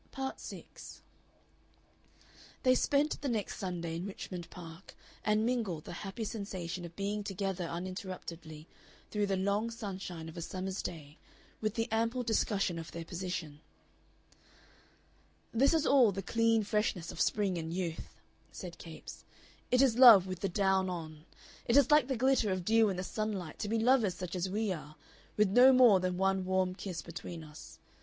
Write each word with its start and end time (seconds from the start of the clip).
Part 0.11 0.39
6 0.39 1.03
They 2.63 2.73
spent 2.73 3.21
the 3.21 3.29
next 3.29 3.59
Sunday 3.59 3.95
in 3.97 4.07
Richmond 4.07 4.49
Park, 4.49 4.95
and 5.23 5.45
mingled 5.45 5.83
the 5.83 5.93
happy 5.93 6.23
sensation 6.23 6.85
of 6.85 6.95
being 6.95 7.23
together 7.23 7.65
uninterruptedly 7.65 8.67
through 9.11 9.27
the 9.27 9.37
long 9.37 9.69
sunshine 9.69 10.27
of 10.27 10.35
a 10.35 10.41
summer's 10.41 10.81
day 10.81 11.19
with 11.61 11.75
the 11.75 11.87
ample 11.91 12.23
discussion 12.23 12.79
of 12.79 12.91
their 12.91 13.05
position. 13.05 13.61
"This 15.51 15.73
has 15.73 15.85
all 15.85 16.11
the 16.11 16.23
clean 16.23 16.63
freshness 16.63 17.11
of 17.11 17.21
spring 17.21 17.59
and 17.59 17.71
youth," 17.71 18.15
said 18.51 18.79
Capes; 18.79 19.23
"it 19.69 19.83
is 19.83 19.99
love 19.99 20.25
with 20.25 20.39
the 20.39 20.49
down 20.49 20.89
on; 20.89 21.25
it 21.67 21.77
is 21.77 21.91
like 21.91 22.07
the 22.07 22.17
glitter 22.17 22.49
of 22.51 22.65
dew 22.65 22.89
in 22.89 22.97
the 22.97 23.03
sunlight 23.03 23.59
to 23.59 23.69
be 23.69 23.77
lovers 23.77 24.15
such 24.15 24.35
as 24.35 24.49
we 24.49 24.73
are, 24.73 24.95
with 25.37 25.49
no 25.49 25.71
more 25.71 25.99
than 25.99 26.17
one 26.17 26.43
warm 26.43 26.73
kiss 26.73 27.03
between 27.03 27.43
us. 27.43 27.77